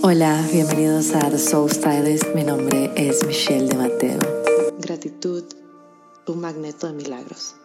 [0.00, 2.32] Hola, bienvenidos a The Soul Stylist.
[2.32, 4.20] Mi nombre es Michelle de Mateo.
[4.78, 5.42] Gratitud,
[6.28, 7.56] un magneto de milagros.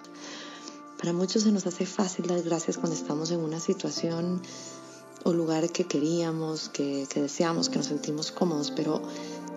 [0.97, 4.41] Para muchos se nos hace fácil dar gracias cuando estamos en una situación
[5.23, 9.03] o lugar que queríamos, que, que deseamos, que nos sentimos cómodos, pero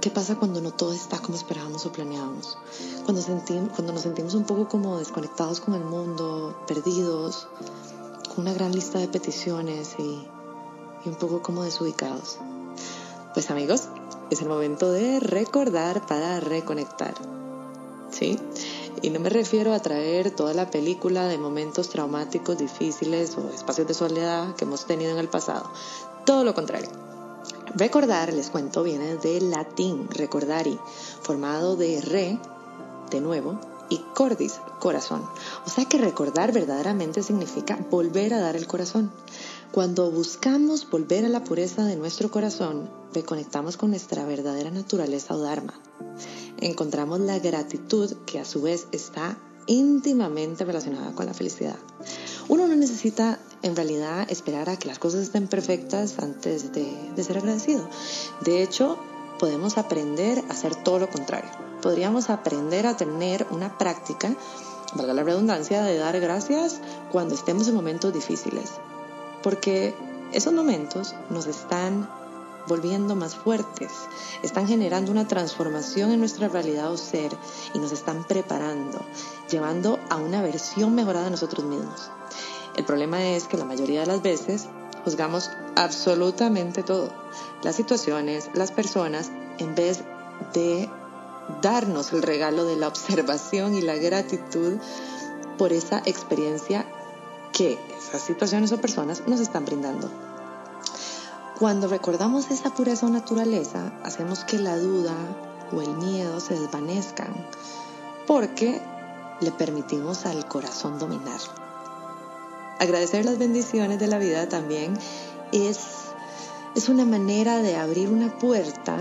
[0.03, 2.59] ¿qué pasa cuando no todo está como esperábamos o planeábamos?
[3.05, 7.49] Cuando, sentimos, cuando nos sentimos un poco como desconectados con el mundo, perdidos,
[8.29, 10.29] con una gran lista de peticiones y,
[11.07, 12.39] y un poco como desubicados.
[13.37, 13.83] Pues amigos,
[14.31, 17.13] es el momento de recordar para reconectar.
[18.11, 18.39] ¿Sí?
[19.03, 23.89] Y no me refiero a traer toda la película de momentos traumáticos, difíciles o espacios
[23.89, 25.71] de soledad que hemos tenido en el pasado.
[26.25, 26.89] Todo lo contrario.
[27.75, 30.79] Recordar, les cuento, viene del latín recordari,
[31.21, 32.39] formado de re,
[33.11, 33.61] de nuevo,
[33.91, 35.23] y cordis, corazón.
[35.67, 39.13] O sea que recordar verdaderamente significa volver a dar el corazón.
[39.77, 45.39] Cuando buscamos volver a la pureza de nuestro corazón, reconectamos con nuestra verdadera naturaleza o
[45.39, 45.75] dharma.
[46.63, 51.77] Encontramos la gratitud que a su vez está íntimamente relacionada con la felicidad.
[52.49, 57.37] Uno no necesita en realidad esperar a que las cosas estén perfectas antes de, ser
[57.37, 57.87] agradecido.
[58.47, 58.97] De hecho,
[59.39, 61.51] podemos aprender a hacer todo lo contrario.
[61.83, 64.35] Podríamos aprender a tener una práctica,
[64.95, 66.81] valga la redundancia, de dar gracias
[67.13, 68.71] cuando estemos en momentos difíciles.
[69.47, 69.95] Porque
[70.33, 72.11] esos momentos nos están
[72.67, 73.93] volviendo más fuertes,
[74.43, 77.31] están generando una transformación en nuestra realidad o ser
[77.73, 78.99] y nos están preparando,
[79.49, 82.11] llevando a una versión mejorada de nosotros mismos.
[82.75, 84.67] El problema es que la mayoría de las veces
[85.05, 87.13] juzgamos absolutamente todo,
[87.63, 90.03] las situaciones, las personas, en vez
[90.55, 90.91] de
[91.63, 94.79] darnos el regalo de la observación y la gratitud
[95.57, 96.85] por esa experiencia
[97.57, 100.11] que esas situaciones o personas nos están brindando.
[101.59, 105.15] Cuando recordamos esa pureza o naturaleza, hacemos que la duda
[105.73, 107.33] o el miedo se desvanezcan,
[108.27, 108.79] porque
[109.41, 111.41] le permitimos al corazón dominar.
[112.79, 114.99] Agradecer las bendiciones de la vida también
[115.53, 115.79] es,
[116.75, 118.99] es una manera de abrir una puerta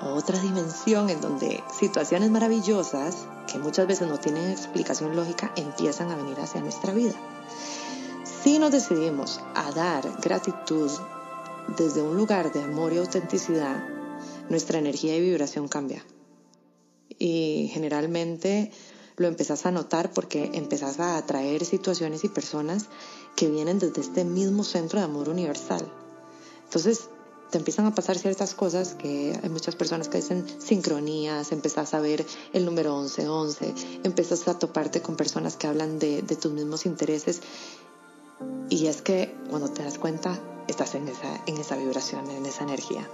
[0.00, 6.10] a otra dimensión en donde situaciones maravillosas, que muchas veces no tienen explicación lógica, empiezan
[6.10, 7.12] a venir hacia nuestra vida.
[8.44, 10.90] Si nos decidimos a dar gratitud
[11.78, 13.82] desde un lugar de amor y autenticidad,
[14.50, 16.04] nuestra energía y vibración cambia.
[17.18, 18.70] Y generalmente
[19.16, 22.90] lo empezás a notar porque empezás a atraer situaciones y personas
[23.34, 25.90] que vienen desde este mismo centro de amor universal.
[26.64, 27.08] Entonces,
[27.50, 32.00] te empiezan a pasar ciertas cosas que hay muchas personas que dicen sincronías, empezás a
[32.00, 36.84] ver el número 1111, empezás a toparte con personas que hablan de, de tus mismos
[36.84, 37.40] intereses
[38.70, 42.64] y es que cuando te das cuenta, estás en esa, en esa vibración, en esa
[42.64, 43.08] energía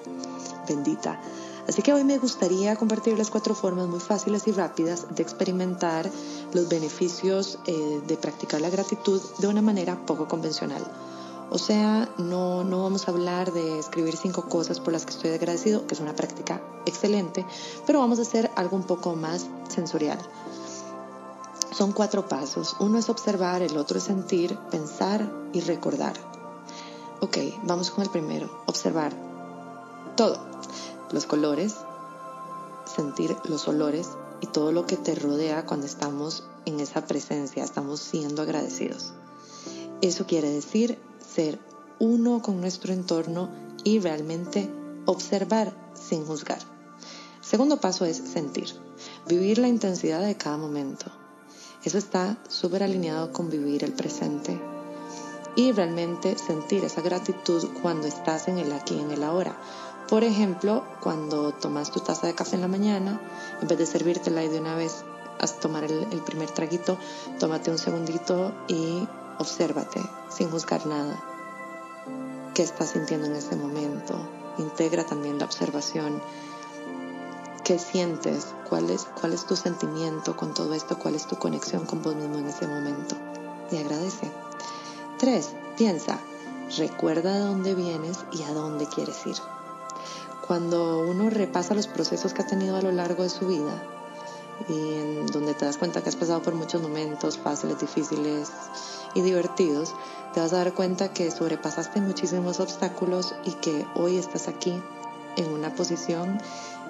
[0.69, 1.20] bendita.
[1.69, 6.10] Así que hoy me gustaría compartir las cuatro formas muy fáciles y rápidas de experimentar
[6.53, 10.82] los beneficios eh, de practicar la gratitud de una manera poco convencional.
[11.50, 15.30] O sea, no, no vamos a hablar de escribir cinco cosas por las que estoy
[15.32, 17.44] agradecido, que es una práctica excelente,
[17.86, 20.19] pero vamos a hacer algo un poco más sensorial.
[21.80, 22.76] Son cuatro pasos.
[22.78, 26.12] Uno es observar, el otro es sentir, pensar y recordar.
[27.22, 28.50] Ok, vamos con el primero.
[28.66, 29.14] Observar
[30.14, 30.38] todo.
[31.10, 31.74] Los colores,
[32.84, 34.10] sentir los olores
[34.42, 39.14] y todo lo que te rodea cuando estamos en esa presencia, estamos siendo agradecidos.
[40.02, 40.98] Eso quiere decir
[41.34, 41.58] ser
[41.98, 43.48] uno con nuestro entorno
[43.84, 44.70] y realmente
[45.06, 46.60] observar sin juzgar.
[47.41, 48.68] segundo paso es sentir,
[49.26, 51.10] vivir la intensidad de cada momento.
[51.84, 54.60] Eso está súper alineado con vivir el presente
[55.56, 59.56] y realmente sentir esa gratitud cuando estás en el aquí en el ahora.
[60.08, 63.20] Por ejemplo, cuando tomas tu taza de café en la mañana,
[63.62, 65.04] en vez de servírtela y de una vez
[65.62, 66.98] tomar el, el primer traguito,
[67.38, 69.06] tómate un segundito y
[69.38, 71.18] obsérvate sin juzgar nada.
[72.54, 74.18] ¿Qué estás sintiendo en ese momento?
[74.58, 76.21] Integra también la observación
[77.71, 78.49] ¿Qué sientes?
[78.69, 80.99] ¿Cuál es, ¿Cuál es tu sentimiento con todo esto?
[80.99, 83.15] ¿Cuál es tu conexión con vos mismo en ese momento?
[83.71, 84.28] Y agradece.
[85.21, 86.19] Tres, piensa,
[86.77, 89.37] recuerda de dónde vienes y a dónde quieres ir.
[90.49, 93.81] Cuando uno repasa los procesos que ha tenido a lo largo de su vida
[94.69, 98.51] y en donde te das cuenta que has pasado por muchos momentos fáciles, difíciles
[99.15, 99.95] y divertidos,
[100.34, 104.83] te vas a dar cuenta que sobrepasaste muchísimos obstáculos y que hoy estás aquí
[105.41, 106.41] en una posición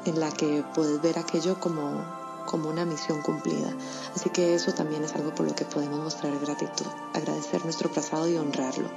[0.04, 2.04] en la que puedes ver aquello como,
[2.46, 3.72] como una misión cumplida.
[4.14, 8.28] Así que eso también es algo por lo que podemos mostrar gratitud, agradecer nuestro pasado
[8.28, 8.88] y honrarlo.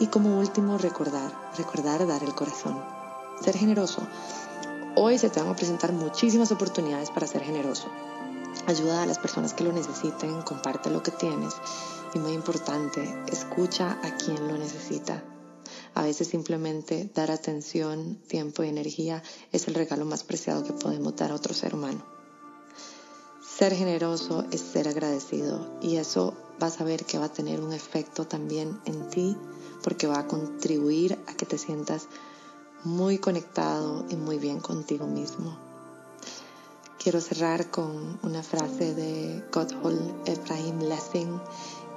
[0.00, 2.82] Y como último, recordar, recordar dar el corazón.
[3.40, 4.02] ser generoso.
[4.96, 7.88] Hoy se te van a presentar muchísimas oportunidades para ser generoso.
[8.66, 11.54] Ayuda a las personas que lo necesiten, comparte lo que tienes
[12.14, 15.22] y muy importante, escucha a quien lo necesita.
[15.94, 21.14] A veces simplemente dar atención, tiempo y energía es el regalo más preciado que podemos
[21.14, 22.04] dar a otro ser humano.
[23.56, 27.72] Ser generoso es ser agradecido y eso vas a ver que va a tener un
[27.72, 29.36] efecto también en ti
[29.84, 32.08] porque va a contribuir a que te sientas
[32.82, 35.56] muy conectado y muy bien contigo mismo.
[36.98, 41.40] Quiero cerrar con una frase de Gotthold Ephraim Lessing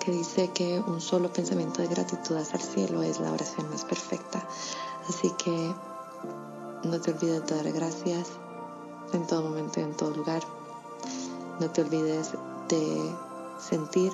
[0.07, 3.83] que dice que un solo pensamiento de gratitud hacia el cielo es la oración más
[3.83, 4.41] perfecta.
[5.09, 5.73] Así que
[6.85, 8.29] no te olvides de dar gracias
[9.11, 10.41] en todo momento y en todo lugar.
[11.59, 12.31] No te olvides
[12.69, 13.13] de
[13.59, 14.13] sentir,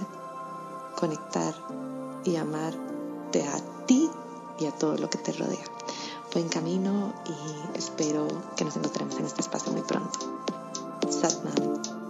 [0.99, 1.53] conectar
[2.23, 4.09] y amarte a ti
[4.57, 5.65] y a todo lo que te rodea
[6.33, 10.17] buen camino y espero que nos encontremos en este espacio muy pronto.
[11.07, 12.02] Satnam.